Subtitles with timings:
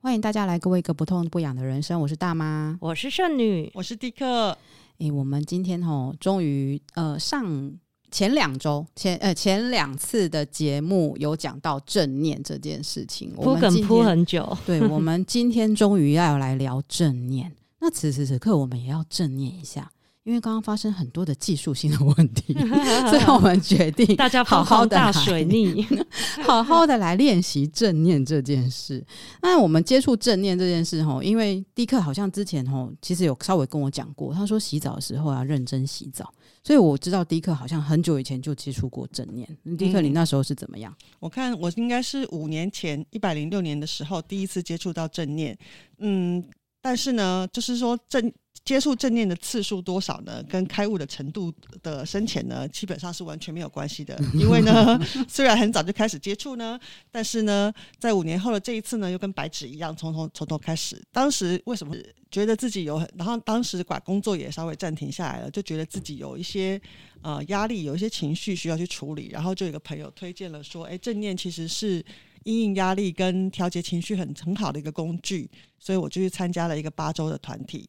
[0.00, 2.00] 欢迎大家来各位一个不痛不痒的人生。
[2.00, 4.56] 我是大妈，我是圣女，我是迪克。
[4.98, 7.72] 诶，我们今天吼，终于呃上
[8.08, 14.56] 前两周前呃前两次的节目有讲到正念这件事情，铺梗铺很久。
[14.64, 17.52] 对，我们今天终于要来聊正念。
[17.80, 19.90] 那此时此刻，我们也要正念一下。
[20.28, 22.52] 因为刚刚发生很多的技术性的问题，
[23.08, 25.82] 所以我们决定大家好好的大水逆，
[26.44, 29.02] 好好的来练习正念这件事。
[29.40, 36.30] 那我们接触正念这件事吼，因为迪克好像之前吼其实有稍微跟我讲过，他说洗澡的时候要认真洗澡，
[36.62, 39.48] 所以我知道迪克好像很久以前就接触过正念。
[39.78, 40.94] 迪克，你那时候是怎么样？
[41.20, 45.56] 我看我应该是五年前一百零六年的时候第一次接触到正念，
[46.00, 46.44] 嗯，
[46.82, 48.30] 但是呢，就是说正。
[48.68, 50.42] 接触正念的次数多少呢？
[50.42, 51.50] 跟开悟的程度
[51.82, 54.14] 的深浅呢，基本上是完全没有关系的。
[54.38, 56.78] 因为呢，虽然很早就开始接触呢，
[57.10, 61.02] 但是呢，在五年后的这一次呢，又跟白纸一样，从头从头开始。
[61.10, 61.96] 当时为什么
[62.30, 66.78] 觉得自己有很，然后当时把工作也稍微暂停下来了，就觉得自己有一些
[67.22, 69.30] 呃压力，有一些情绪需要去处理。
[69.32, 72.04] 然后就有一个朋友推荐了说，哎，正念其实是
[72.44, 77.88] 因应压力跟调节情绪很很好的一个工具，所以我就去参加了一个八周的团体。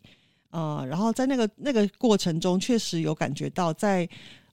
[0.52, 4.08] 呃，然后在那个那个过程中，确实有感觉到在，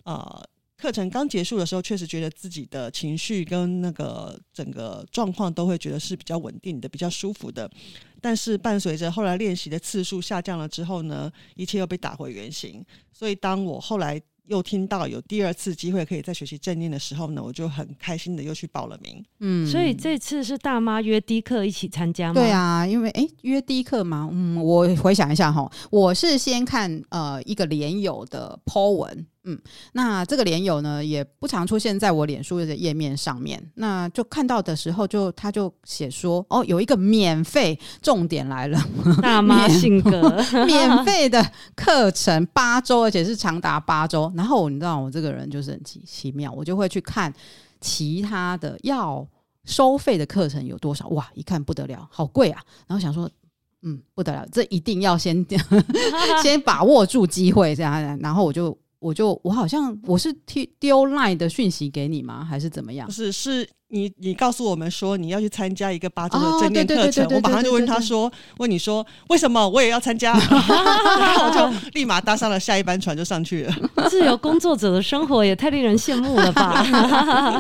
[0.05, 0.45] 呃
[0.77, 7.71] 课程刚结束的时候，确实觉得自己的情绪跟那个整个状况都会觉得是比较稳定的、比较舒服的。
[8.21, 12.85] 但是伴随着后来练习的次数下降了之后呢，一切又被打回原形。
[13.11, 19.25] 所以当我后来又听到有第二次机会可以再学习正念的时候呢，我就很开心的又去报了名。
[19.41, 22.35] 嗯，所以这次是大妈约低克一起参加吗？
[22.35, 29.27] 对啊，因为诶约低克嘛，嗯，我回想一下哈，我是先看呃一个连友的 po 文。
[29.49, 29.57] 嗯，
[29.93, 33.63] 那这个连友呢也不常出现在我脸书的页面上面。
[33.77, 38.79] 那就看到的时候就，就他就写说，哦，有一个免费，重点来了，
[39.23, 44.33] 大妈性格， 免费的课程八周，而且是长达八周。
[44.37, 47.33] 然后你知道我这个人就是很奇奇妙，我就会去看
[47.81, 49.25] 其他的要
[49.65, 51.07] 收费的课程有多少。
[51.11, 52.61] 哇，一看不得了，好贵啊！
[52.89, 53.31] 然后想说，
[53.83, 55.47] 嗯，不得了，这一定要先
[56.43, 58.19] 先把握住机会，这样。
[58.19, 58.77] 然后我就。
[58.99, 62.45] 我就我好像我是丢丢 line 的讯息给你吗？
[62.45, 63.07] 还是怎么样？
[63.07, 70.33] 不是，是你你告诉我们说你要去参加一个八周的正念课程，我马上就问他说，问你说为什么我也要参加？
[70.39, 73.75] 然后我就立马搭上了下一班船就上去了。
[74.11, 76.85] 自由工作者的生活也太令人羡慕了吧！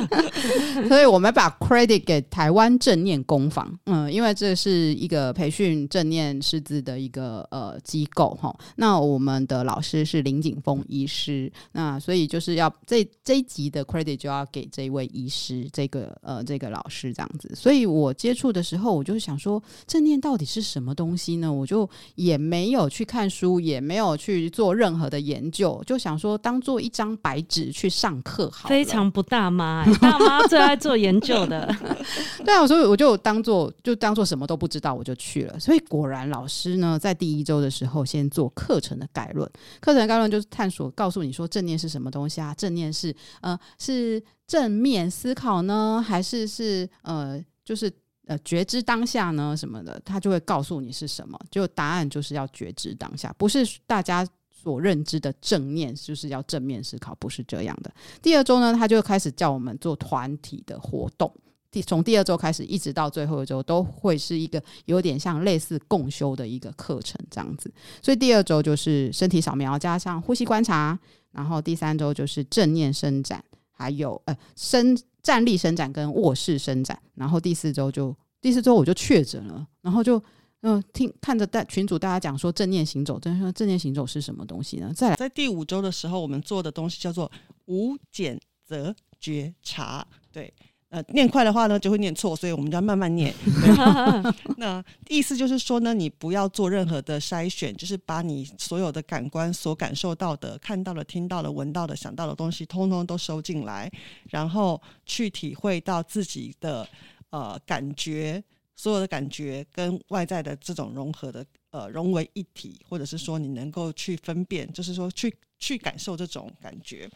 [0.88, 8.54] 所以我们把 credit 给台湾正念工坊，嗯，因为这是一个培训正念师资的一个呃机构哈。
[8.76, 11.52] 那我们的老师是林景峰医师。
[11.72, 17.50] 那所以就是要这这一集的 credit 就要给这位医师，这个呃这个老师这样子。
[17.54, 21.52] 所以我接触的时候，我就想说正念到底是什么东西呢？
[21.52, 28.68] 我就也没有去看书，也没有去做任何的研究，就想说当做一张白纸去上课好。
[28.68, 31.74] 非常不大妈，大妈最爱做研究的。
[32.44, 35.58] 对啊，所以我就当做就当做什么都不知道，我就去了。
[35.58, 39.46] 所以果然老师呢，在第一周的时候先做课程的概论，
[39.80, 41.22] 课程的概论就是探索告诉。
[41.26, 42.54] 你说正念是什么东西啊？
[42.54, 47.92] 正念是呃是正面思考呢，还是是呃就是
[48.26, 50.00] 呃觉知当下呢什么的？
[50.04, 51.38] 他就会告诉你是什么。
[51.50, 57.92] 就答案就是要觉知当下，不是大家所认知的正念就是要正面思考，不是这样的。
[58.22, 61.32] 第二周呢，他就开始叫我们做团体的活动。
[61.70, 67.70] 第从第二周开始，一直到最后一周，都会是一个有点像类似共修的一个课程这样子。
[68.00, 70.98] 所以第二周就是身体扫描加上呼吸观察，
[71.32, 73.44] 然后第三周就是正念伸展，
[73.76, 80.20] 还有呃伸站立伸展跟卧式伸展，然后第四周就第四周我就确诊了，然后就
[80.62, 84.92] 嗯、听看着大群主大家讲说正念行走，正说正念行走是什么东西呢？
[84.92, 87.30] 再来，在第五周的时候，我们做的东西叫做
[87.66, 90.52] 无检则觉察，对。
[90.88, 93.34] 呃，念快的话呢，就会念错，所以我们就要慢慢念。
[94.56, 103.90] 那意思就是说呢，你不要做任何的筛选，就是把你所有的感官所感受到的、看到的、听到的、闻到的、想到的东西，通通都收进来，
[104.30, 106.88] 然后去体会到自己的
[107.30, 108.42] 呃感觉，
[108.76, 115.34] 所有的感觉跟外在的这种融合的呃融为一体，或者是说你能够去分辨，就是说去。
[115.58, 117.08] 去感受这种感觉，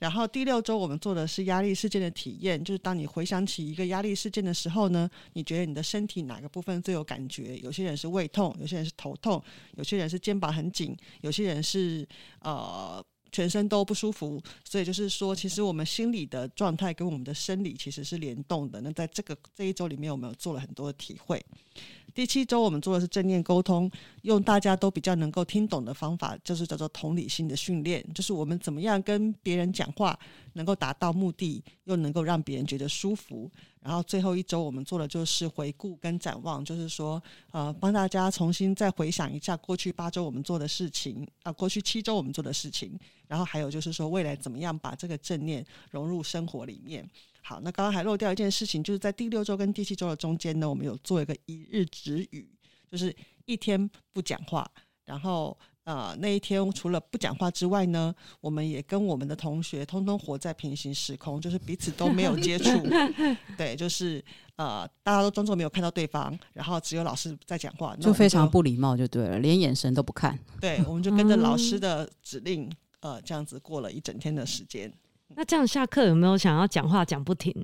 [0.00, 7.56] 然后第六周我们做的是压力事件的体验，就是当你回想起一个压力事件的时候呢，你觉得你的身体哪个部分最有感觉？
[7.58, 9.40] 有些人是胃痛，有些人是头痛，
[9.76, 12.04] 有些人是肩膀很紧，有些人是
[12.40, 13.00] 呃
[13.34, 14.40] 全身都不舒服。
[14.62, 18.80] 所以就是说，其实我们心理的状态跟我们的生理其实是联动的。
[18.80, 21.44] 那在这个这一周里面，我们有做了很多的体会。
[22.14, 23.90] 第七周我们做的是正念沟通，
[24.22, 30.16] 用大家都比较能够听懂的方法，就是叫做同理心的训练，就是我们怎么样跟别人讲话
[30.52, 33.50] 能够达到目的，又能够让别人觉得舒服。
[33.84, 42.98] 然后最后一周我们做的就是回顾跟展望，就是说呃帮大家重新再回想一下过去八周我们做的事情啊，过去七周我们做的事情，
[43.28, 47.06] 然后还有就是说未来怎么样把这个正念融入生活里面。
[47.42, 52.48] 好，那刚刚还漏掉一件事情，就是在第六周跟第七周的中间呢，我们有做一个一日止语，
[52.90, 53.14] 就是
[53.44, 54.66] 一天不讲话。
[55.04, 55.54] 然后
[55.84, 62.70] 呃，那一天除了不讲话之外呢，我们也跟我们的同学通通活在平行时空，就是彼此都没有接触。
[63.56, 64.24] 对，就是
[64.56, 70.38] 呃，大家都装作没有看到对方，然后只有老师在讲话，就非常不礼貌，就对了，连眼神都不看。
[70.60, 72.70] 对，我们就跟着老师的指令，
[73.00, 74.92] 呃，这样子过了一整天的时间。
[75.36, 77.54] 那这样下课有没有想要讲话讲不停？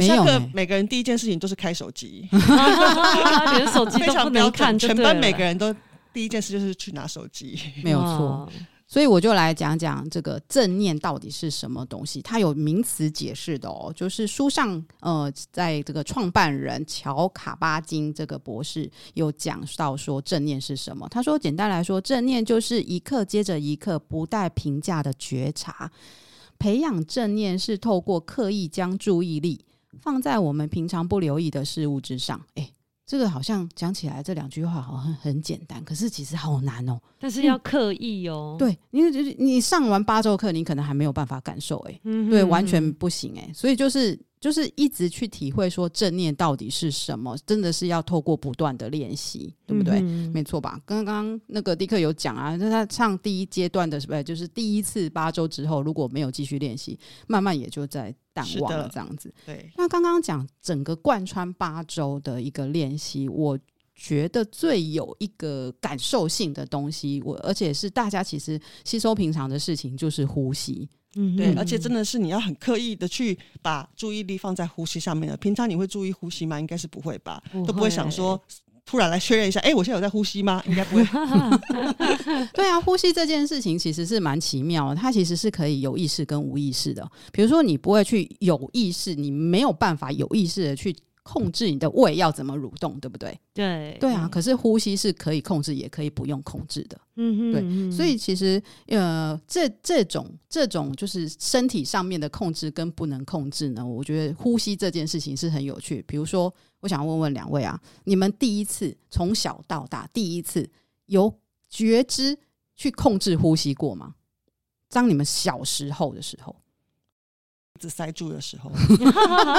[0.00, 2.28] 下课每个人第一件事情都是开手机
[3.56, 5.74] 连手机都不能看，全班每个人都
[6.16, 8.50] 第一件事就是去拿手机， 没有错。
[8.86, 13.92] 所以我就来讲讲这个正念到底是什么东西，它有名词解释的哦。
[13.94, 21.06] 就是书上呃，在这个创办人乔卡巴金这个博士有讲到说正念是什么。
[21.10, 25.90] 他说，简单来说，正念就是一刻接着一刻不带评价的觉察。
[26.58, 29.62] 培养正念是透过刻意将注意力
[30.00, 32.40] 放在我们平常不留意的事物之上。
[32.54, 32.72] 诶，
[33.06, 37.00] 这个好像讲起来这两句话好像很简单，可是其实好难哦。
[37.20, 38.56] 但是要刻意哦。
[38.56, 41.78] 嗯、对，因为你上完八周课，你可能还没有办法感受。
[41.80, 43.32] 诶，嗯，对，完全不行。
[43.36, 44.18] 诶，所以就是。
[44.46, 49.98] 就是一直去体会说正念到底是什么，真的是要透过不断的练习，对不对？
[49.98, 50.80] 嗯、没错吧？
[50.86, 56.96] 刚刚那个迪克有讲啊，那他上第一阶段的是不是就是第一次八周之后，如果没有继续练习，
[57.26, 59.34] 慢慢也就在淡忘了这样子。
[59.44, 59.68] 对。
[59.76, 63.58] 那刚刚讲整个贯穿八周的一个练习，我
[63.96, 70.88] 觉得最有一个感受性的东西，我而且是大家其实吸收平常的事情，就是呼吸。
[71.16, 75.36] 嗯，对，而且真的是你要很刻意的去把注意力放在呼吸上面的。
[75.36, 76.60] 平常你会注意呼吸吗？
[76.60, 78.40] 应该是不会吧，都不会想说
[78.84, 80.62] 突然来确认一下，哎，我现在有在呼吸吗？
[80.66, 81.04] 应该不会。
[82.54, 87.08] 对啊，呼吸这件事情其实是蛮奇妙的，它其实是可以有意识跟无意识的。
[87.32, 90.94] 比如说，你不会去有意识，你没有办法有意识的去。
[91.26, 93.36] 控制你的胃要怎么蠕动，对不对？
[93.52, 96.96] 对对啊，可是呼吸是可以控制，也可以不用控制的。
[97.16, 106.04] 嗯哼，对，所以其实呃，这这种这种就是身体上面的控制跟不能控制呢，我觉得呼吸这件事情是很有趣。
[106.06, 110.70] 比如说，我想问问两位啊，你们第一次从小到大第一次
[111.06, 111.34] 有
[111.68, 112.38] 觉知
[112.76, 114.14] 去控制呼吸过吗？
[114.90, 116.54] 当你们小时候的时候。
[117.76, 118.70] 鼻子塞住的时候，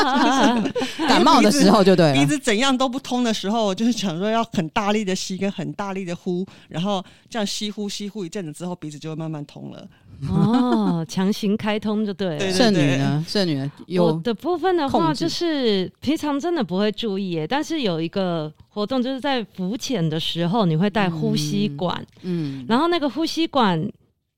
[1.07, 2.13] 感冒的时候就对了。
[2.13, 9.87] 鼻子怎样都不通的时候，就是想说要很大力的吸跟很大力的呼，然后这样吸呼吸呼一阵子之后，鼻子就会慢慢通了。
[10.27, 12.37] 哦，强行开通就对了。
[12.39, 12.57] 对对对。
[12.57, 13.25] 圣女呢？
[13.27, 13.71] 剩女呢？
[13.85, 23.87] 有的部分的话，就是平常真的不会注意耶，但是有一个活动，就是在浮潜的时候，你会带呼吸管，嗯，然后那个呼吸管。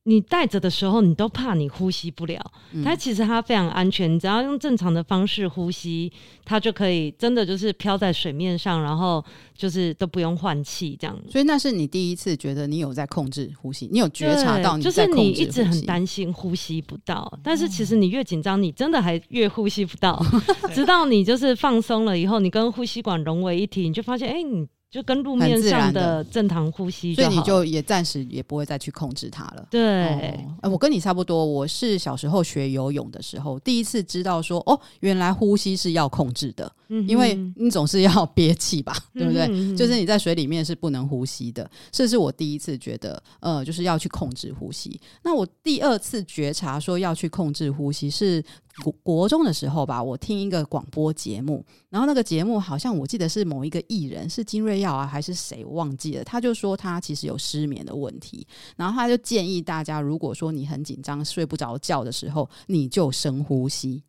[0.04, 2.40] 你戴着的时候，你都怕你呼吸不了。
[2.84, 6.12] 它其实它非常安全，你只要用正常的方式呼吸，
[6.44, 9.24] 它就可以真的就是飘在水面上，然后
[9.56, 11.16] 就是都不用换气这样。
[11.30, 15.34] 所以那是你第一次觉得你有在控制呼吸，你有觉察到你在控制呼吸。
[15.34, 20.20] 就是你一直很担心呼吸不到，但是其实你越紧张，你真的还越呼吸不到。
[20.74, 24.65] 直到你就是放松了以后，你跟呼吸管融为一体，你就发现，哎、欸，你。
[24.91, 29.67] 就跟路面上的正常呼吸，所以你就也暂时也不会再去控制它了。
[29.69, 39.46] 对，我跟你差不多，我是小时候学游泳的时候，第一次知道说，哦，原来呼吸是要控制的，嗯、因为你总是要憋气吧，对不对？
[39.51, 45.00] 嗯、就是你在水里面是不能呼吸的，这是我第一次觉得，呃，就是要去控制呼吸。
[45.22, 48.43] 那我第二次觉察说要去控制呼吸是。
[48.83, 56.23] 国国中的时候吧，我听一个广播节目，然后那个节目好像我记得是某一个艺人，是金瑞耀啊还是谁，忘记了。
[56.23, 58.47] 他就说他其实有失眠的问题，
[58.77, 64.01] 然后他就建议大家，如果说你很紧张睡不着觉的时候，你就深呼吸。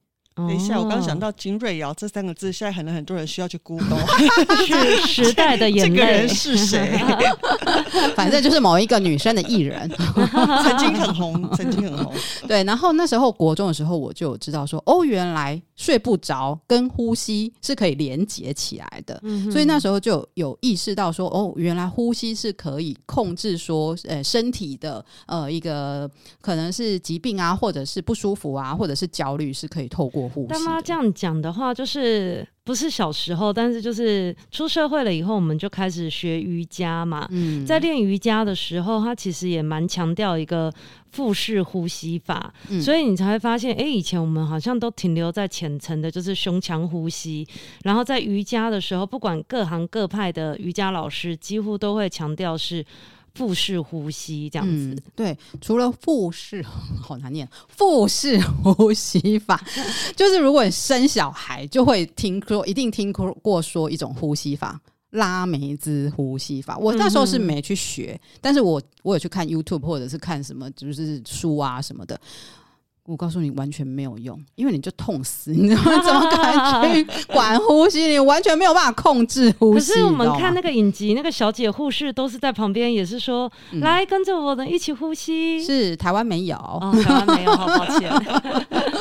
[0.48, 3.98] 等一下，我刚想到金瑞瑶这三个字，现在可能很多人需要去 Google，
[4.66, 5.96] 是时代的眼泪。
[5.96, 6.98] 这个人是谁？
[8.16, 9.90] 反正就是某一个女生的艺人，
[10.62, 12.14] 曾经很红，曾经很红。
[12.46, 19.18] 对，然后那时候国中的时候，我就知道说，哦，原来睡不着跟呼吸是可以连接起来的。
[19.22, 26.08] 嗯、所以那时候就有意识到说，哦，原来呼吸是可以控制说，呃，身体的呃一个
[26.40, 30.29] 可能是疾病啊，或者是不舒服啊，或者是焦虑，是可以透过。
[30.48, 37.26] 大妈这样讲的话，就是不是小时候，但是就是出社会了以后，我们就开始学瑜伽嘛。
[37.30, 40.72] 嗯，在练瑜伽的时候，他其实也蛮强调一个
[41.10, 47.46] 腹式呼吸法，嗯、所以你才会发现，哎、欸，以前我们好像都停留在浅层的，就是胸腔呼吸。
[47.82, 52.84] 然后在瑜伽的时候，不管各行各派的瑜伽老师，几乎都会强调是。
[53.34, 56.62] 腹式呼吸这样子、嗯，对，除了腹式，
[57.00, 59.62] 好难念，腹式呼吸法，
[60.16, 66.76] 就是如果你生小孩，就会听说，一定听过说一种呼吸法，拉梅兹呼吸法。
[66.78, 72.20] 我那时候是没去学，嗯、但是我我有去看 YouTube 或者是看什么，就是书啊什么的。
[73.10, 76.00] 我告诉你，完全没有用，因为你就痛死，你知道吗？
[76.00, 78.06] 怎么敢 去管呼吸？
[78.06, 79.92] 你完全没有办法控制呼吸。
[79.92, 88.08] 可是我们看那个影集，那个小姐护士都是在旁边，也是说：“嗯、来跟着我的一起呼吸。”是台湾没有，哦、台湾没有，好抱歉，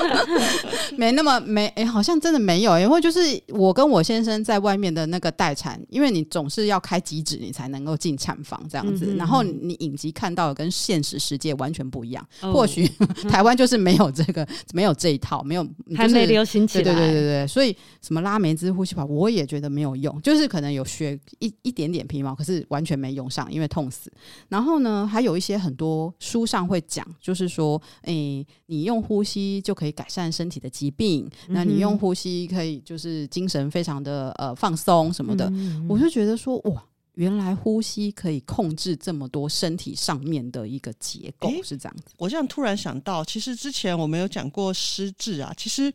[0.98, 2.80] 没那么没哎、欸，好像真的没有。
[2.80, 9.16] 因为就是我跟我先生在外面的那个待产，因为你总是要开急诊，你才能够进产房这样子。
[9.18, 12.26] 然后你影集看到的跟现实世界完全不一样。
[12.42, 12.88] 哦、或许
[13.30, 14.10] 台湾就是没有。
[14.12, 16.84] 这个， 没有这一套，没有、就是、还没流行起来。
[16.84, 24.12] 对对对所以什么拉梅兹呼吸法，我也觉得没有用，就是可能有学一一点点皮毛，可是完全没用上，因为痛死。
[24.50, 35.52] 然后呢，还有一些很多书上会讲，就是说，诶、欸，你用呼吸就可以改善身体的疾病，嗯、那你用呼吸可以就是精神非常的呃放松什么的，
[35.88, 36.84] 我就觉得说哇。
[37.20, 42.14] 原来呼吸可以控制这么多身体上面的一个结构，欸、是这样子。
[42.18, 45.94] 我这样突然想到，其实之前我们有讲过失智啊，其实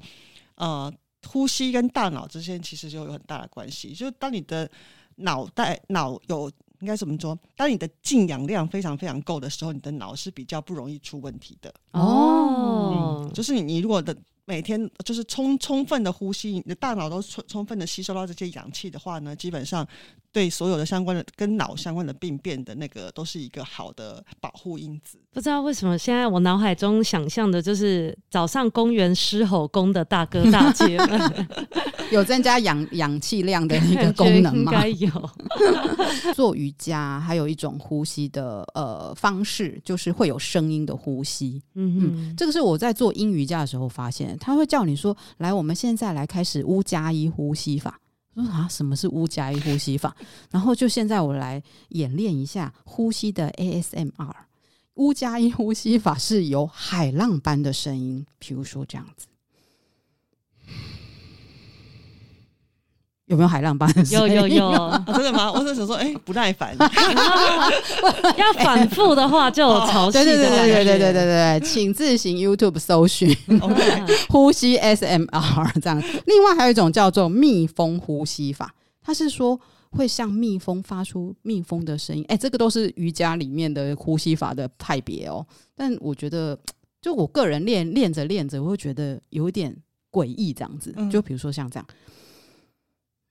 [0.57, 0.93] 呃，
[1.26, 3.95] 呼吸跟大脑之间其实就有很大的关系。
[3.95, 4.71] 就当你的
[5.16, 6.50] 脑袋脑有
[6.81, 7.35] 应该怎么说？
[7.57, 11.73] 当你的进氧量非常非常够的时候，你的脑是比较不容易出问题的。
[11.93, 14.14] 哦、嗯，就是你你如果的。
[14.47, 19.88] 每天就是充充分的呼吸，你的大脑都充充分的吸收到这些氧气的话呢，基本上
[20.35, 25.17] 对所有的相关的跟脑相关的病变的那个都是一个好的保护因子。
[25.33, 31.47] 不知道为什么现在我脑海中想象的就是早上公园狮吼功的大哥大姐们
[32.11, 34.73] 有增加氧氧气量的一个功能吗？
[34.73, 35.31] 应该有。
[36.35, 41.62] 做瑜伽还有一种呼吸的呃方式，就是会有声音的呼吸。
[41.75, 44.37] 嗯哼嗯，这个是我在做阴瑜伽的时候发现。
[44.41, 48.00] 他会叫你说：“来，我们现在来开始乌加一呼吸法。”
[48.35, 50.17] 说：“啊，什么是乌加一呼吸法？”
[50.50, 54.35] 然后就现在我来演练一下呼吸的 ASMR。
[54.95, 59.26] 乌加一呼吸法是有海浪般的声音，比如说这样子。
[63.26, 64.35] 有没有海浪般的声音？
[64.35, 65.50] 有有有、啊， 真的吗？
[65.50, 66.76] 我是想说，哎、欸，不耐烦，
[68.37, 70.25] 要反复的话就有潮 汐的。
[70.25, 73.35] 对对对对对对对对对，请自行 YouTube 搜寻
[74.28, 75.99] 呼吸 SMR 这样。
[76.26, 79.59] 另外还有一种叫做蜜蜂呼吸法，它是说
[79.90, 82.23] 会像蜜蜂发出蜜蜂的声音。
[82.28, 85.47] 哎、欸，这个都是瑜伽里面的呼吸法的派别哦。
[85.75, 86.59] 但我觉得，
[87.00, 89.75] 就我个人练练着练着，我会觉得有一点
[90.12, 90.95] 诡异这样子。
[91.11, 91.87] 就比如说像这样。
[91.88, 91.95] 嗯，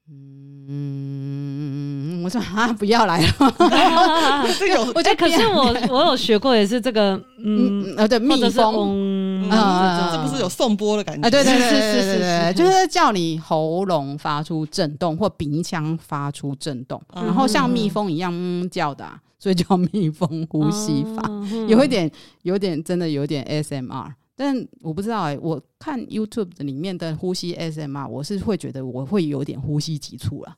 [2.23, 3.27] 我说啊，不要来了。
[4.59, 11.27] 这个， 我觉得可是我我有学过，也是这个，嗯，呃，对，蜜蜂，啊，这不是有颂钵的感觉？
[11.27, 18.33] 啊，对对对对对，就是叫你喉咙发出震动或鼻腔发出震动，然后像蜜蜂一样
[18.69, 19.05] 叫的，
[19.37, 21.29] 所以叫蜜蜂呼吸法，
[21.67, 22.09] 有一点，
[22.43, 24.13] 有点，真的有点 ASMR。
[24.35, 30.57] 但我不知道哎、我看 YouTube 里面的呼吸 SMR，我是会觉得我会有点呼吸急促了。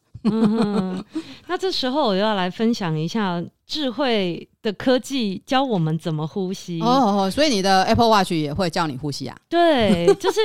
[1.47, 9.35] 那这时候我要来分享一下智慧的科技教我们怎么呼吸哦，所以你的 Apple Watch 也会叫你呼吸啊？
[9.49, 10.39] 对， 就是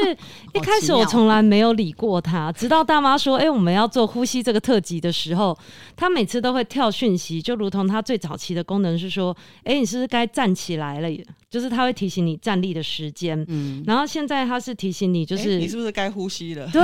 [0.55, 5.57] 一开始我从来没有理过它，直到大妈说：“哎、欸，我们要做呼吸这个特辑的时候，
[5.97, 11.09] 它每次都会跳讯息，就如同它最早期的功能是说：‘哎、欸，你是不是该站起来了？’
[11.51, 13.45] 就是它会提醒你站立的时间。
[13.49, 16.67] 嗯，然后现在它是提醒你，就是、欸、你是不是该呼吸了？
[16.73, 16.81] 对，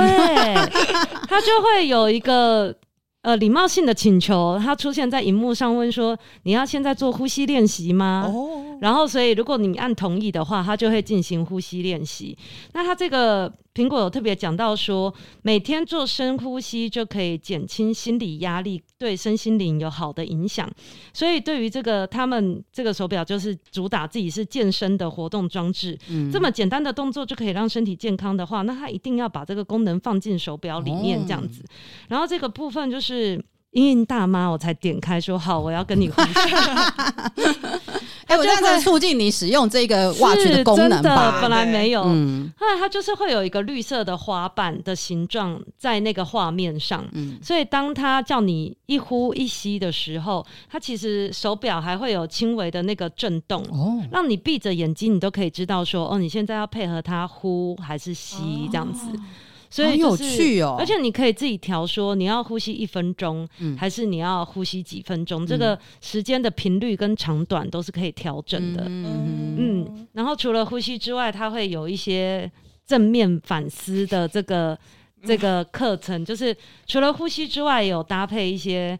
[1.27, 2.75] 它就会有一个。
[3.23, 12.37] 呃，礼貌性的请求，他出现在荧幕上，问说：“你要现在做呼吸练习吗？”哦，然后，所以如果你按同意的话，他就会进行呼吸练习。
[12.73, 13.53] 那他这个。
[13.77, 20.69] 苹果有特别讲到说，每天做深呼吸就可以减轻心理压力，对身心灵有好的影响。
[21.13, 31.63] 所以对于这个，他们这个手表就是主打自己是健身的活动装置，嗯，这么简单的动作就可以让身体健康的话，那他一定要把这个功能放进手表里面这样子。
[32.07, 36.29] 然后这个部分就是因应大妈，我才点开说好，我要跟你呼吸。
[38.27, 41.39] 哎、欸，我这样在促进你使用这个 watch 的功能吧？
[41.41, 59.07] 本来没有，嗯，后来它就是会有一个绿色的花瓣的形状在那个画面上，嗯，所以当它叫你一呼一吸的时候，它其实手表还会有轻微的那个震动，哦，让你闭着眼睛，你都可以知道说，哦，你现在要配合它呼还是吸这样子。
[59.09, 59.21] 哦
[59.69, 72.51] 所以、就是、有趣哦，而且你可以自己调，说你要呼吸一分钟，嗯，还是你要呼吸几分钟，嗯，这个时间的频率跟长短都是可以调整的，嗯，嗯，然后除了呼吸之外，它会有一些
[72.85, 74.77] 正面反思的这个
[75.23, 76.55] 这个课程，就是
[76.85, 78.97] 除了呼吸之外，有搭配一些。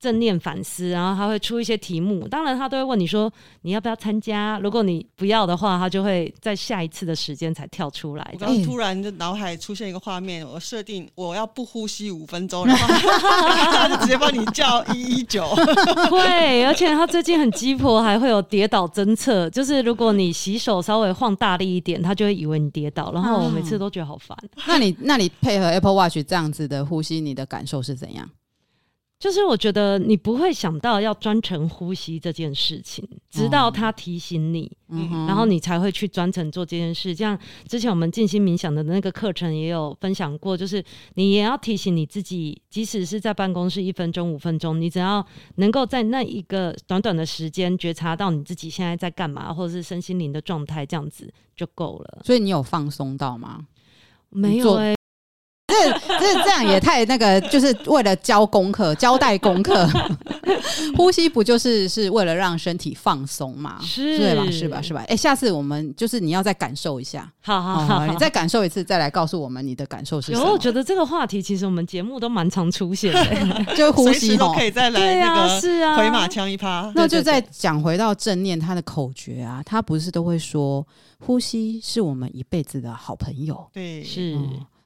[0.00, 3.30] 正念反思，然后他会出一些题目，当然他都会问你说
[3.62, 4.58] 你要不要参加。
[4.60, 8.34] 如果你不要的话，他就会在下一次的时间才跳出来。
[8.38, 15.46] 然后突然就脑海出现一个画面，我设定我要不呼吸五分钟， 然后他就直接帮你叫一一九。
[16.10, 23.12] 会，而且他最近很鸡婆，还会有跌倒侦测，就是如果你洗手稍微晃大力一点，他就会以为你跌倒。
[23.12, 24.34] 然后我每次都觉得好烦。
[24.66, 28.26] 那你那你配合 Apple Watch 这样子的呼吸，你的感受是怎样？
[29.20, 37.14] 就是我觉得你不会想到要专程呼吸这件事情，直到他提醒你，嗯、然后你才会去专程做这件事。
[37.14, 40.82] 像之前我们静心冥想的那个课程也有分享过，就是
[41.16, 45.22] 你也要提醒你自己，即使是在办公室一分钟、五分钟，你只要
[45.56, 52.22] 能够在那一个短短的时间觉察到你自己现在在干嘛，或者是身心灵的状态，这样子就够了。
[52.24, 53.66] 所以你有放松到吗？
[54.30, 54.99] 没有哎、欸。
[55.70, 59.88] 这这这样也太那个，就是为了交功课、交代功课。
[60.96, 63.78] 呼吸不就是是为了让身体放松嘛？
[63.82, 64.50] 是，对吧？
[64.50, 64.82] 是吧？
[64.82, 65.04] 是吧？
[65.08, 70.46] 哎，下次我们就是你要再感受一下，好好好，你再感受一次，再来告诉我们你的感受是什么。
[70.46, 76.90] 有，我觉得这个话题其实我们节目都蛮常出现的， 就呼吸都可以再来那个是啊，回马枪一趴。
[76.94, 80.86] 那就再讲回到正念，他的口诀啊，他不是都会说，
[81.18, 83.66] 呼吸是我们一辈子的好朋友。
[83.72, 84.38] 对，是。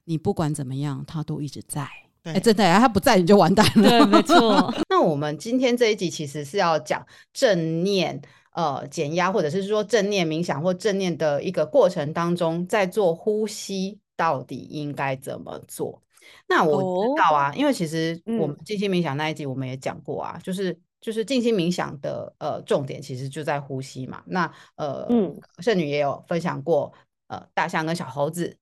[0.05, 1.89] 你不管怎么样，他都一直在。
[2.25, 3.87] 哎、欸，真的呀，他不在你就完蛋了。
[3.87, 4.73] 对，没错。
[4.89, 8.19] 那我们今天这一集其实是要讲正念，
[8.53, 16.01] 呃，减压，或者是说正念冥想或正念的一个过程当中，在做呼吸到底应该怎么做？
[16.49, 24.23] 那我知道啊，哦、因为其实我们静心冥想那一集我们也讲过啊，嗯、就是就是静心冥想的呃重点其实就在呼吸嘛。
[24.25, 26.91] 那呃，嗯，圣女也有分享过
[27.29, 28.57] 呃大象跟小猴子。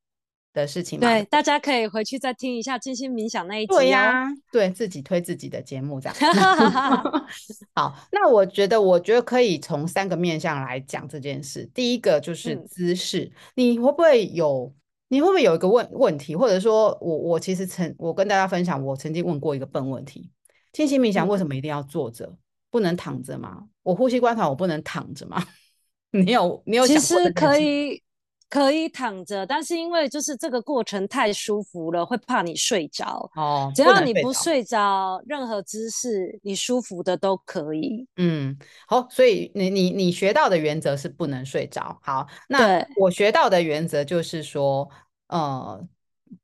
[0.52, 3.76] 的事情，对，大家可以回去再听一下静心冥想那一集，哦。
[3.76, 6.16] 对呀，啊，对自己推自己的节目这样。
[7.74, 11.68] 好，那我觉得，我觉得可以从三个面向来讲这件事。
[11.72, 14.74] 第一个就是姿势，嗯，你会不会有？
[15.08, 16.34] 你会不会有一个问问题？
[16.34, 20.30] 或者说我我其实曾我跟大家分享，我曾经问过一个笨问题：
[20.72, 22.38] 静心冥想为什么一定要坐着，嗯，
[22.70, 23.64] 不能躺着吗？
[23.82, 25.44] 我呼吸观察，我不能躺着吗？
[26.12, 26.86] 你 有你有？
[26.86, 28.02] 其实可以。
[28.52, 33.30] 可以躺着，但是因为就是这个过程太舒服了，会怕你睡着。
[33.34, 38.06] 哦，只要你不睡着，任何姿势你舒服的都可以。
[38.16, 38.54] 嗯，
[38.86, 41.98] 好，所以你你你学到的原则是不能睡着。
[42.02, 44.86] 好，那我学到的原则就是说，
[45.28, 45.82] 呃，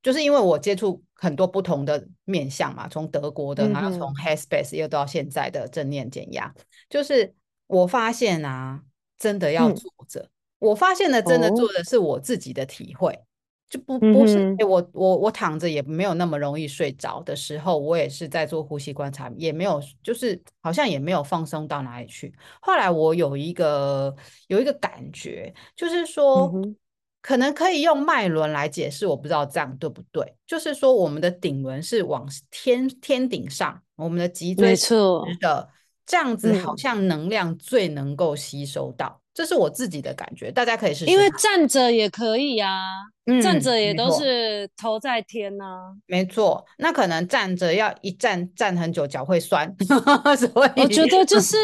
[0.01, 6.51] 就是因为我接触很多不同的面向嘛，从德国的，然后从 Headspace 又到现在的正念减压，
[6.89, 7.35] 就是
[7.67, 8.81] 我发现啊，
[9.19, 10.21] 真的要坐着。
[10.21, 13.23] 嗯我发现的真的做的是我自己的体会，哦、
[13.69, 22.33] 就不不是、嗯欸、我我我躺着也没有那么容易睡着的时候，我也是在做呼吸观察，也没有就是好像也没有放松到哪里去。
[22.61, 24.15] 后来我有一个
[24.47, 26.75] 有一个感觉，就是说、嗯、
[27.21, 30.35] 可能可以用脉轮来解释，我不知道这样对不对？
[30.47, 34.95] 就是说我们的顶轮是往天天顶上，我们的脊椎是
[35.39, 35.69] 的，
[36.05, 39.18] 这样子好像能量最能够吸收到。
[39.39, 41.11] 嗯这是我自己的感觉，大家可以试试。
[41.11, 42.91] 因为站着也可以呀、啊
[43.25, 45.95] 嗯，站着也都是头在天呐、啊。
[46.07, 49.73] 没错，那可能站着要一站站很久，脚会酸。
[50.37, 51.55] 所以我觉得就是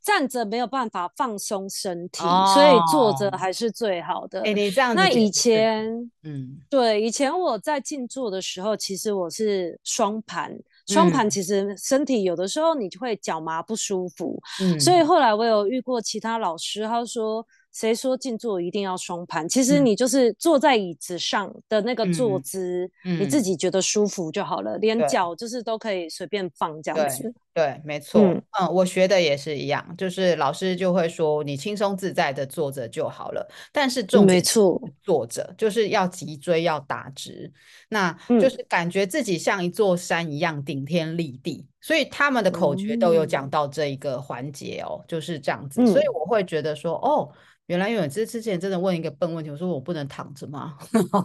[0.00, 4.42] 站着没有办法放松身体，哦、所以坐着还是最好的。
[4.42, 4.96] 哎，你这样子。
[4.96, 5.84] 那以前，
[6.22, 10.56] 嗯，对，以前我在静坐的时候，其实我是双盘。
[10.86, 19.48] 双盘其实身体有的时候你就会脚麻不舒服，嗯，所以后来我有遇过其他老师，他说，谁说静坐一定要双盘？
[19.48, 27.32] 其实你就是坐在椅子上的那个坐姿，嗯，你自己觉得舒服就好了，连脚就是都可以随便放这样子。
[27.52, 37.52] 对，没错，嗯，嗯，我学的也是一样，就是老师就会说你轻松自在的坐着就好了，但是重点没错，坐着就是要脊椎要打直，
[37.88, 47.28] 那就是感觉自己像一座山一样顶天立地，所以他们的口诀都有讲到这一个环节哦，就是这样子，所以我会觉得说哦。
[47.66, 50.76] 原来因为之之前真的问一个笨问题，我说我不能躺着吗？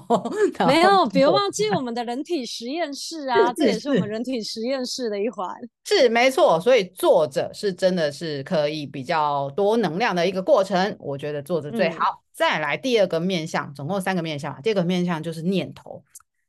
[0.68, 5.50] 没有，别忘记我们的人体实验室啊，这也是我们人体实验室的一环。
[5.86, 10.96] 是没错，所以坐着是真的是可以比较多能量的一个过程。
[11.00, 11.98] 我觉得坐着最好。
[11.98, 14.62] 嗯、再来第二个面相，总共三个面向。
[14.62, 16.04] 第二个面相就是念头。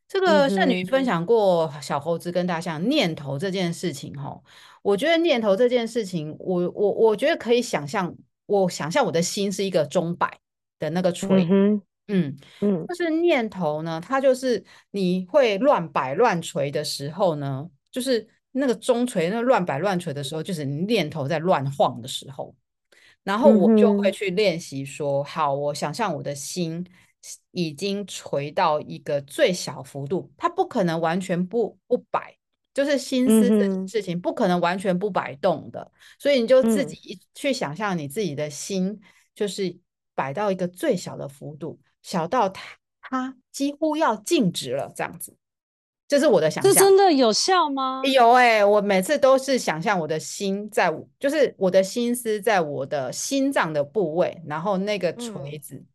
[0.08, 4.40] 这个圣女分享过小猴子跟大象念头这件事情哈，
[4.82, 8.14] 我觉得念头这件事情，我我我觉得可以想象。
[8.48, 10.38] 我想象我的心是一个钟摆
[10.78, 18.24] 的那个锤，嗯嗯，嗯，就是念头呢，它就是你会乱摆乱锤的时候呢，就是
[18.58, 22.54] 那个钟锤那乱摆乱锤的时候，就是你念头在乱晃的时候，
[23.22, 26.86] 然后我就会去练习说，好，我想象我的心
[27.50, 32.36] 已经垂到一个最小幅度，它不可能完全不不摆。
[32.74, 39.00] 就是心思这件事情不可能完全不摆动的，嗯、所以你就自己去想象你自己的心，
[39.34, 39.74] 就是
[40.14, 45.34] 摆到一个最小的幅度，小到它它几乎要静止了这样子。
[46.08, 46.72] 这是我的想象。
[46.72, 48.02] 这真的有效吗？
[48.04, 55.74] 有哎、欸，我每次都是想象我的心在，就是我的心思在我的心脏的部位，然后那个锤子。
[55.76, 55.86] 嗯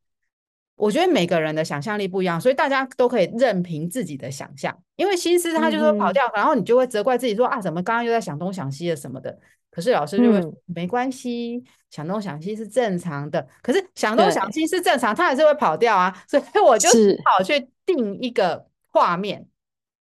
[0.77, 4.75] 我觉得每个人的想象力不一样，所以大家都可以任凭自己的想象。
[4.95, 9.37] 因为心思它就是会跑掉，嗯、然后你就会责怪自己说啊，怎么刚刚又在想东想西的什么的。
[9.69, 13.47] 可是老师就会、嗯、没关系，想东想西是正常的。
[13.61, 16.11] 可是想东想西是正常，它还是会跑掉啊。
[16.27, 19.45] 所以我就只好去定一个画面，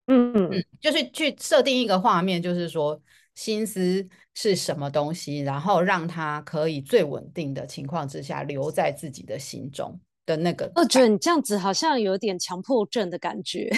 [0.06, 3.00] 嗯嗯，就是去设定一个画面，就是说
[3.34, 10.00] 心思是什么东西，然后让它可以最稳定的情况之下留在自己的心中。
[10.26, 13.70] 的那个，我觉得你这样子好像有点强迫症的感觉，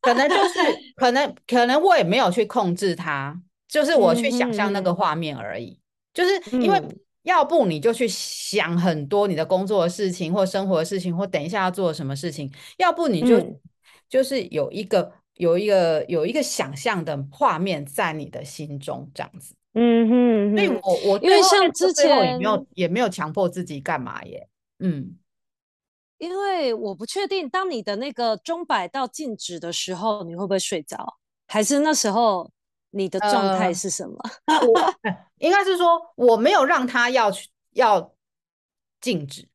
[0.00, 0.58] 可能就是
[0.96, 5.70] 可能可能我也没有去控制它，就是我去想象那个画面而已。
[5.70, 5.78] 嗯、
[6.14, 6.82] 就是因为
[7.22, 13.60] 要不你就去想很多你的工作的事情或生活的事情，或等一下要做什么事情，要不你就、嗯、
[14.08, 19.54] 就是有一个有一个有一个想象的画面在你的心中这样子。
[19.74, 24.48] 嗯哼，所以我我因为像之前也没有也没有强迫自己干嘛耶，
[24.80, 25.16] 嗯。
[26.18, 31.16] 因为我不确定，当你的那个钟摆到静止的时候，你会不会睡着？
[31.46, 32.50] 还是那时候
[32.90, 34.16] 你的状态是什么？
[34.46, 34.94] 呃、我
[35.38, 38.12] 应该是说，我没有让他要去要
[39.00, 39.48] 静止，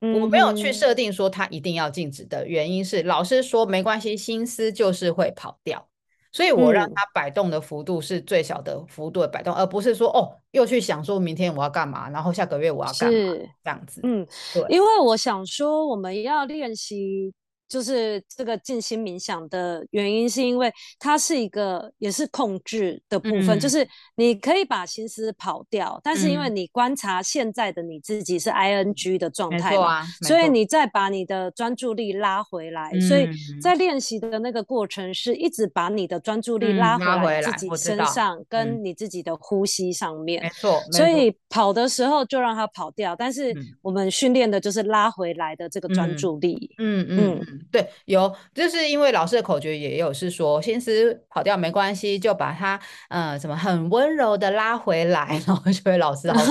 [0.00, 5.86] 我没有去设定说他一定要静止的原因是，老师说没关系，心思就是会跑掉。
[6.32, 14.00] 所以我让他摆动的幅度是最小的幅度的摆动，嗯、而不是说哦，又去想说明天我要干嘛，然后下个月我要干嘛是这样子。
[14.04, 17.32] 嗯，对，因为我想说我们要练习。
[17.70, 32.90] 就是这个静心冥想的原因，是因为它是一个也是控制的部分，嗯、就是你可以把心思跑掉，但是因为你观察现在的你自己是 ing 的状态嘛，啊、所以你再把你的专注力拉回来。
[32.92, 33.28] 嗯、所以
[33.62, 40.42] 在练习的那个过程，是一直把你的专注力拉回来自己身上，跟你自己的呼吸上面。
[40.42, 46.74] 没错，所以跑的时候就让它跑掉，但是我们训练的就是拉回来的这个专注力。
[46.78, 47.40] 嗯嗯。
[47.40, 56.44] 嗯嗯对，有，就是因为老师的口诀也有是说，心思跑掉没关系，就把它，呃，什么很温柔的拉回来， 然后就会老师 好，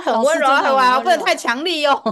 [0.00, 2.02] 很温柔，很温柔，不能太强力哦。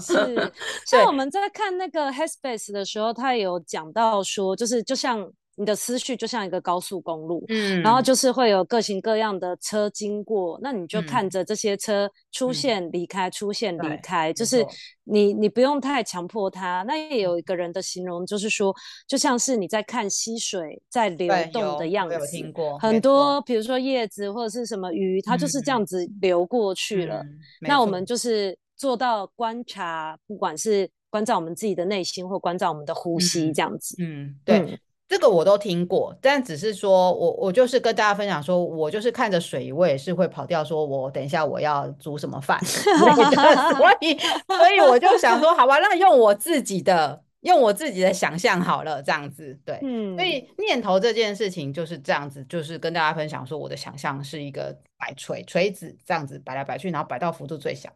[0.00, 0.52] 是，
[0.86, 5.28] 像我们在看那个 Headspace 的时候，他有讲到说，就是就像。
[5.56, 14.64] 你的思绪就像一个高速公路，嗯，然后就是会有各型各样的车经过，那你就看着这些车出现、离开、出现、离开，就是
[15.04, 16.84] 你你不用太强迫它。
[16.86, 18.74] 那也有一个人的形容，就是说，
[19.08, 22.14] 就像是你在看溪水在流动的样子。
[22.14, 27.24] 有听过很多，比如说叶子或者是什么鱼，它就是这样子流过去了。
[27.60, 33.96] 那我们就是做到观察，不管是关照我们自己的内心，或关照我们的呼吸，这样子。
[33.98, 34.78] 嗯，对。
[35.08, 57.88] 这个我都听过，但只是说我我就是跟大家分享说，我就是看着水，我也是会跑掉，说我等一下我要煮什么饭， 所以所以我就想说，好吧，那用我自己的用我自己的想象好了，这样子对，嗯，所以念头这件事情就是这样子，就是跟大家分享说，我的想象是一个摆锤锤子这样子摆来摆去，然后摆到幅度最小。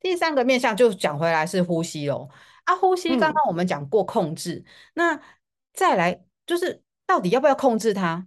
[0.00, 2.28] 第三个面向就讲回来是呼吸喽，
[2.64, 5.20] 啊，呼吸刚刚我们讲过控制，嗯、那
[5.72, 6.22] 再来。
[6.46, 8.26] 就是到底要不要控制它？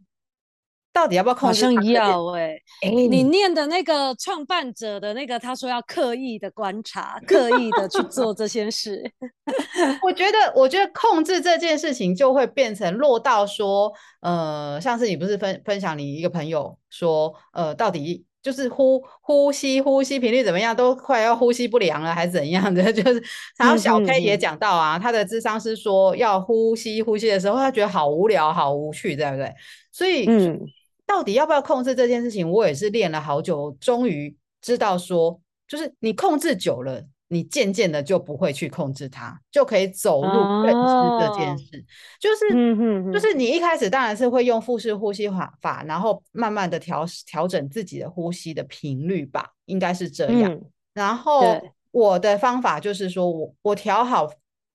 [0.91, 1.65] 到底要不要控制？
[1.65, 8.99] 好像要哎、欸，欸、你念的那个创办者的那个，他说要刻意的观察， 刻意的去做这些事。
[10.01, 22.91] 我觉得，我觉得控制这件事情就会变成落到说，呃，上次你不是分分享你一个朋友说，呃，到底就是呼呼吸呼吸频率怎么样，都快要呼吸不良了，还是怎样的？
[22.93, 23.23] 就是，
[23.57, 29.53] 然后小 K 也讲到啊，嗯嗯嗯他的智商是说要呼吸呼吸的时候，他觉得好无聊，好无趣，对不对？
[29.91, 30.59] 所以，嗯。
[31.05, 32.47] 到底要不要控制这件事情？
[32.47, 41.77] 我也是练了好久，终于知道说，就是你控制久了，你渐渐的就不会去控制它，就可以走入认知这件事。
[41.77, 41.85] 哦、
[42.19, 50.51] 就是，就是你一开始当然是会用腹式呼吸法法，然后慢慢的调调整自己的呼吸的频率吧，应该是这样。
[50.51, 51.43] 嗯、然后
[51.91, 54.27] 我的方法就是说我我调好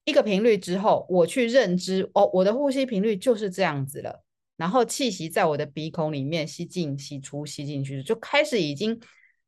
[0.05, 4.23] 一个频率之后，我去认知哦，我的呼吸频率就是这样子了。
[4.57, 8.97] 然后气息在我的鼻孔里面吸进、吸出、吸进去，就开始已经，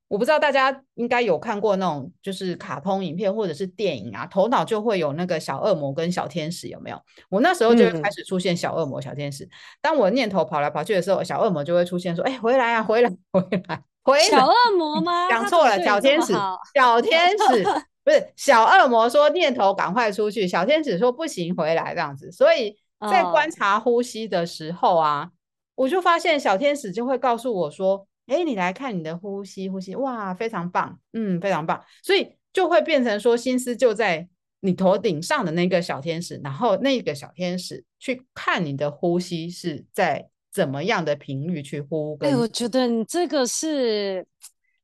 [0.09, 7.01] 我不知道大家应该有看过那种就是卡通影片或者是电影啊，头脑就会有那个小恶魔跟小天使，有没有？
[7.29, 9.45] 我那时候就会开始出现小恶魔、小天使。
[9.45, 15.29] 嗯、当我念头跑来跑去的时候，小恶魔就会出现说：“哎，回来啊，回来， 回来，回来！”小恶魔吗？
[15.29, 16.33] 讲错了，小天使，
[16.75, 17.65] 小天使
[18.05, 22.77] 不是小恶魔说念头赶快出去，小天使说不行，回来这样子，所以。
[23.11, 25.29] 在观察呼吸的时候啊
[25.75, 25.85] ，oh.
[25.85, 34.29] 我就发现小天使就会告诉我说：“哎，你来看你的呼吸，呼吸，哇，非常棒，嗯，非常棒。”所以就会变成说，心思就在
[34.61, 42.17] 你头顶上的那个小天使，然后那个小天使去看你的呼吸是在怎么样的频率去呼。
[42.21, 44.27] 哎，我觉得你这个是，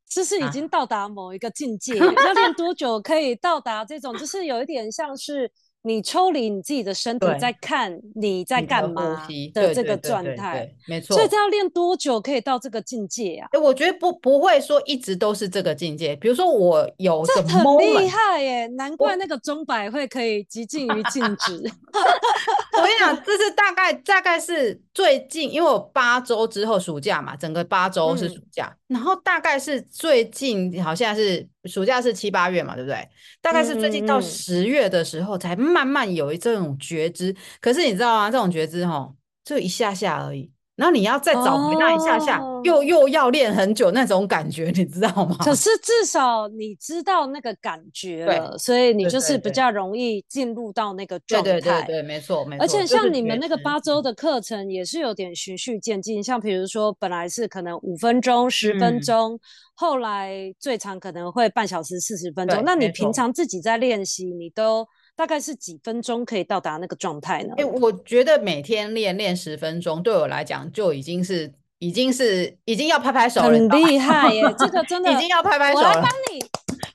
[0.09, 4.17] 就是已经到达某一个境界， 啊、要练多久可以到达这种？
[4.17, 5.51] 就是有一点像是。
[5.85, 11.16] 你抽离你自己的身体，在看你在干嘛的这个状态，没错。
[11.16, 13.49] 所以这要练多久可以到这个境界啊？
[13.61, 16.14] 我觉得不不会说一直都是这个境界。
[16.16, 21.53] 比如说我有这很厉害耶，难怪那个钟摆会可以极近于静止。
[22.79, 31.49] 我跟你讲，这是大概大概是最近，因为我八周之后暑假嘛，整个八周是暑假，嗯、然后大概是最近，好像是。
[31.64, 33.09] 暑假是七八月嘛，对不对？
[33.40, 37.35] 大概是最近到十月的时候，才慢慢有一这种觉知。
[37.61, 38.31] 可是你知道吗？
[38.31, 40.51] 这种觉知哈，就一下下而已。
[40.83, 45.37] 然后你要再找回那一下下，哦、又又要练很久那种感觉， 你知道吗？
[45.38, 51.53] 可是至少你知道那个感觉了，对所以你就是比较容易进入到那个状态。
[51.53, 52.64] 对对对对，没错没错。
[52.64, 59.40] 而且像你们那个八周的课程也是有点循序渐进，像比如说本来是可能五分钟、十分钟，嗯、
[59.75, 62.61] 后来最长可能会半小时、四十分钟。
[62.64, 64.85] 那你平常自己在练习，你都？
[65.14, 67.55] 大概是几分钟可以到达那个状态呢？
[67.59, 73.48] 哎、欸，我觉得每天练练十分钟，对我来讲就已经是，已经是，已经要拍拍手了。
[73.48, 74.42] 很厉害耶！
[74.59, 75.88] 这个真的 已经要拍拍手了。
[75.88, 76.40] 我来帮 你，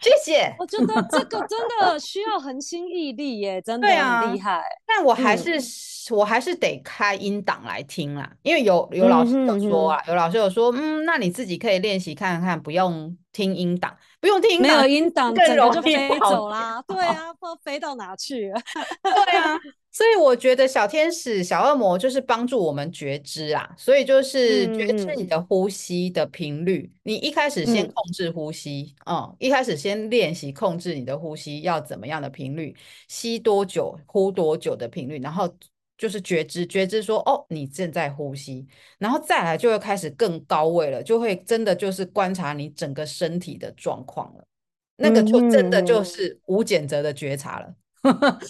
[0.02, 0.54] 谢谢。
[0.58, 4.58] 我觉得这个真的需要恒心毅力耶，真 的很厉害。
[4.58, 13.96] 啊、但我还是，嗯、我还是得开音档来听啦，因为有有老师有说啊，嗯、哼哼有老师有说，嗯，那你自己可以练习看看，不用听音档。
[14.20, 16.84] 不用听，没有音档，整个就飞走啦。
[16.88, 18.60] 对啊，不知道飞到哪去了。
[19.04, 19.56] 对啊，
[19.92, 23.70] 所以我觉得小天使、小恶魔就是帮助我们觉知啊。
[23.78, 26.90] 所以就是觉知你的呼吸的频率。
[26.92, 32.76] 嗯、你一开始先控制呼吸，嗯，嗯，一开始先练习控制你的呼吸要怎么样的频率，
[33.08, 35.48] 吸多久，呼多久的频率，然后。
[35.98, 38.68] 就是觉知，觉知说哦，你正在呼吸，
[39.00, 44.44] 然后再来就会开始更高位了，就会真的就是观察你整个身体的状况了，
[44.98, 47.74] 那个就真的就是无减责的觉察了。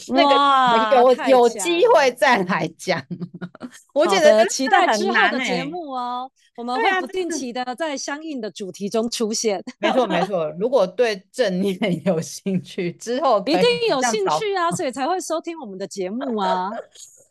[0.09, 3.01] 那个有有机会再来讲，
[3.95, 9.63] 我觉得期待之后的节目哦，我们会不定期的在相应的主题中出现。
[9.79, 16.69] 没错没 错，如果对正念有兴趣，之后一定有兴趣啊，所以才会收听我们的节目啊。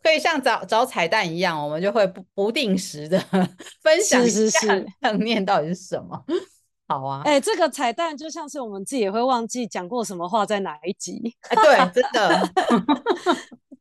[0.06, 3.18] 可以像找找彩蛋一样，我们就会不不定时的
[3.82, 4.60] 分享一下
[5.02, 6.24] 正念 到底是什么。
[6.86, 11.34] 好啊，哎、欸，这个彩蛋就像是我们自己也会忘记讲过什么话在哪一集。
[11.48, 12.52] 哎、欸，对，真的。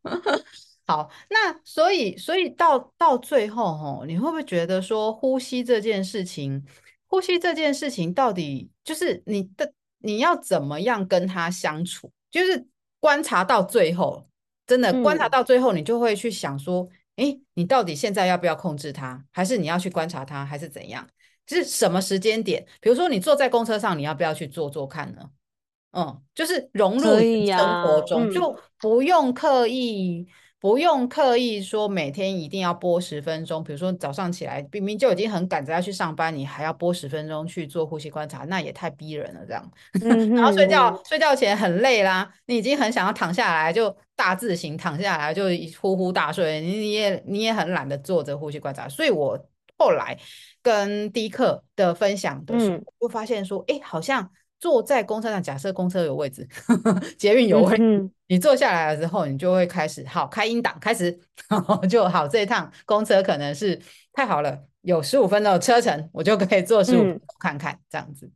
[0.87, 6.65] 好，那所以所以到到最后哦，你会不会觉得说呼吸这件事情，
[7.05, 12.11] 呼吸这件事情到底就是你的你要怎么样跟他相处？
[12.31, 12.65] 就是
[12.99, 14.27] 观察到最后。
[14.67, 21.07] 真的观察到最后，你就会去想说，哎、嗯，你到底现在要不要控制它，还是你要去观察它，还是怎样？
[21.45, 22.65] 就是什么时间点？
[22.81, 25.29] 比如说你坐在公车上，你要不要去做做看呢？
[25.91, 30.27] 嗯，就是融入生活中，啊、就不用刻意，
[30.65, 39.45] 不用刻意说每天一定要播十分钟，比如说早上起来明明就已经很赶着要去上班，你还要播十分钟去做呼吸观察，那也太逼人了。
[39.45, 39.71] 这样，
[40.35, 45.43] 然后睡觉睡觉前很累啦，你已经很想要躺下来，就大字型躺下来就
[45.79, 48.89] 呼呼大睡，你也你也很懒得坐着呼吸观察。
[48.89, 49.39] 所以我
[49.77, 50.17] 后来
[50.63, 54.31] 跟迪克的分享的时候，就发现说，哎、嗯，好像。
[54.65, 61.15] 坐在公车上，假设公车有位置， 呵呵捷运有位，嗯、你坐下来了之后，你就会开始好开音档，开始
[61.87, 62.27] 就好。
[62.27, 63.79] 这一趟公车可能是
[64.11, 68.31] 太好了，有十五分钟的车程，我就可以坐十五分钟看看、嗯、这样子。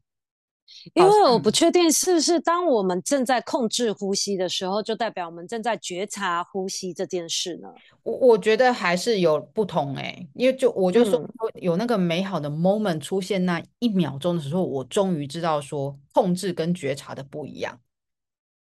[0.93, 7.69] 因为我不确定是不是当我们正在控制呼吸的时候，就代表我们正在觉察呼吸这件事呢？
[8.03, 11.23] 我我觉得还是有不同哎、欸，因为就我就说
[11.55, 17.79] 有那个美好的 moment 出现那一秒钟的时候，我终于知道说控制跟觉察的不一样。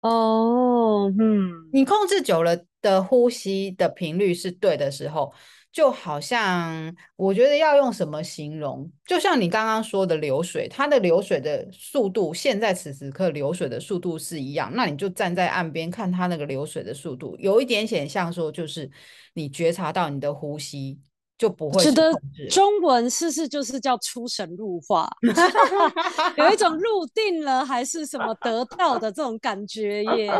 [0.01, 5.34] 哦，嗯，你控制久了的呼吸的频率是对的时候。
[5.75, 18.89] 就好像我觉得要用什么形容，就像你刚刚说的流水，它的流水的速度，现在此时刻流水的速度是一样，那你就站在岸边看它那个流水的速度，有一点点像说，就是
[19.33, 20.97] 你觉察到你的呼吸。
[21.38, 21.84] 就不会。
[21.84, 22.12] 觉得
[22.50, 25.10] 中文是不是就是叫出神入化，
[26.38, 30.32] 有一种入定了还是什么得到的这种感觉耶？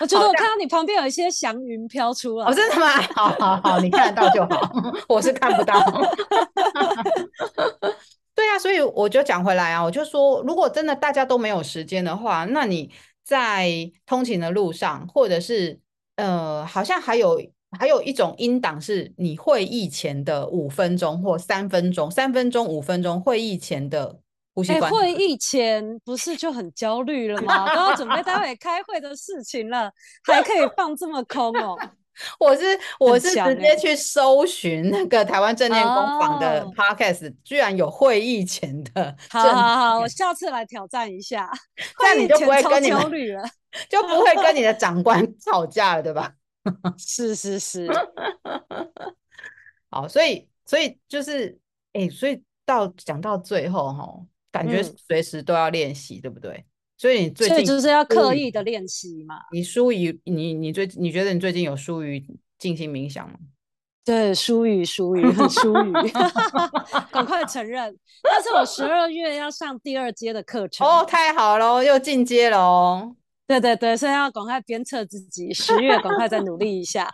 [0.00, 2.46] 我觉得我看到你旁边有一些祥云飘出来。
[2.46, 2.88] 哦，真的吗？
[3.14, 4.72] 好好好，你看得到就好，
[5.08, 5.78] 我是看不到。
[8.34, 12.90] 对啊，所以我就讲回来啊，我就说，如果真的大家都没有时间的话，那你
[13.24, 13.68] 在
[14.06, 15.78] 通勤的路上，或者是
[16.16, 17.38] 呃，好像还有。
[17.78, 24.18] 还有一种音档是你会议前的五分钟或三分钟，三分钟、五分钟会议前的
[24.54, 24.72] 呼吸。
[24.72, 27.74] 哎，会议前不是就很焦虑了吗？
[27.74, 29.92] 都要准备待会开会的事情了，
[30.24, 31.76] 还可以放这么空哦。
[32.40, 32.64] 我是
[32.98, 39.14] 我是直接去搜寻那个台湾正念工坊的 podcast，、哦、居然有会议前的。
[39.30, 41.48] 好好好，我下次来挑战一下。
[42.02, 43.44] 那你就不会跟你焦虑了，
[43.88, 46.32] 就不会跟你的长官 吵架了，对吧？
[46.98, 47.88] 是 是 是，
[49.90, 51.58] 好，所以所以就是，
[51.92, 56.64] 哎、欸，所以到讲到最后哈，感觉随时都要练习，嗯、对不对？
[56.96, 59.36] 所以你最近就是要刻意的练习嘛。
[59.52, 62.24] 你疏于你你最你觉得你最近有疏于
[62.58, 63.38] 静心冥想吗？
[64.04, 65.92] 对，疏于疏于很疏于，
[67.12, 67.94] 赶快承认。
[68.22, 73.14] 但是我十二月要上第二阶的课程哦，太好了，又进阶了哦。
[73.48, 77.10] 对对对，所以要赶快鞭策自己，十月赶快再努力一下。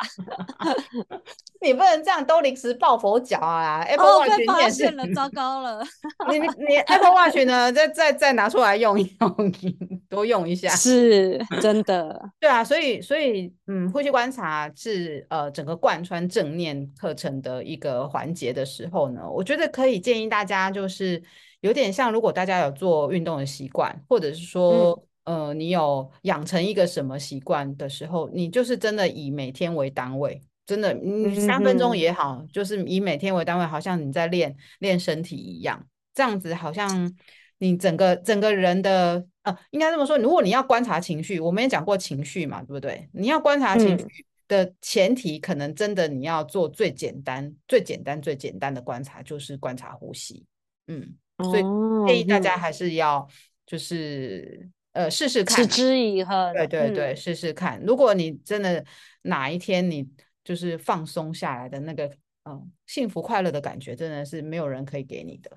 [1.62, 5.82] 你不能这样都临时抱佛脚啊！Apple Watch 被发现了，糟糕了！
[6.28, 7.72] 你你 Apple Watch 呢？
[7.72, 9.52] 再再再拿出来用一用，
[10.10, 10.68] 多用一下。
[10.70, 12.20] 是真的。
[12.40, 21.22] 对啊，所以所以嗯，呼吸观察是呃整个贯穿正念课程的一个环节的时候呢，我觉得可以建议大家就是
[21.60, 24.90] 有点像，如果大家有做运动的习惯，或者是说。
[24.90, 35.82] 嗯呃，你有养成一个什么习惯的时候，你就是真的以每天为单位，真的，你三分钟也好，嗯、就是以每天为单位，好像你在练练身体一样，
[36.12, 37.10] 这样子好像
[37.56, 43.08] 你整个整个人的呃，应该这么说，如果你要观察情绪，我们也讲过情绪嘛，对不对？
[43.14, 50.44] 你要观察情绪的前提，嗯、可能真的你要做最简单、最简单、最简单的观察，就是观察呼吸。
[50.86, 51.62] 嗯，所以
[52.06, 53.26] 建议大家还是要
[53.64, 54.68] 就是。
[54.94, 56.52] 呃，试试看，持之以恒。
[56.54, 57.80] 对对对，嗯、试试看。
[57.82, 58.84] 如果你真的
[59.22, 60.08] 哪一天你
[60.42, 62.10] 就是放松下来的那个，
[62.44, 65.50] 嗯，幸福快乐的感觉，真的是没有人可以给你的。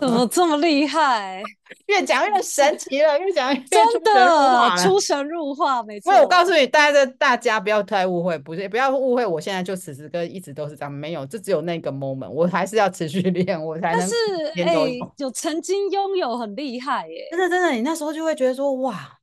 [0.00, 1.42] 怎么这么厉害？
[1.86, 6.10] 越讲越神奇了，越讲越真的出神入化，没错。
[6.10, 14.00] 所以我告诉你，大家大家不要太误会，不是不要误会，我现在就此时跟一直都是这样，没有，这只有那个 moment，我还是要持续练，我才能。
[14.00, 14.14] 但是
[14.62, 19.19] 哎、欸，就曾经拥有很厉害耶，真的真的，你那时候就会觉得说哇。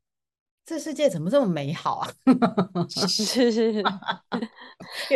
[0.68, 2.10] 这世界怎么这么美好啊？
[2.90, 3.82] 是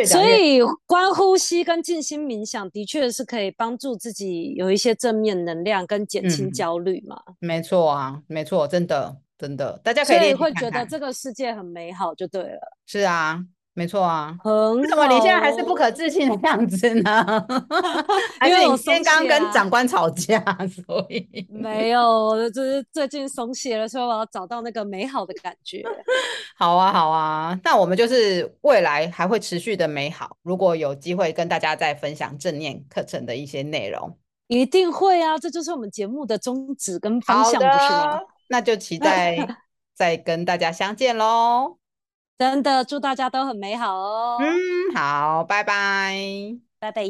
[0.06, 7.20] 所以观呼吸跟静心冥想的确是可以帮助自己有一些正面能量跟减轻焦虑嘛。
[7.26, 12.78] 嗯、没错啊，没错，真的真的，大家可以所以会觉得这个世界很美好就对了。
[12.86, 13.44] 是啊。
[13.74, 17.46] 没错啊，为什么你现在还是不可置信的样子呢？
[18.38, 20.38] 还是你先刚跟长官吵架，
[20.86, 25.82] 所以没有，就是最近松懈了，所以我要找到那个美好的感觉。
[26.54, 30.36] 好啊，好啊，那我们就是未来还会持续的美好。
[30.42, 34.18] 如果有机会跟大家再分享正念课程的一些内容，
[34.48, 38.20] 一定会啊，这就是我们节目的宗旨跟方向，不是吗？
[38.48, 39.56] 那就期待
[39.94, 41.78] 再跟大家相见喽。
[42.38, 44.38] 真的祝大家都很美好哦。
[44.40, 47.02] 嗯，好，拜拜，拜拜。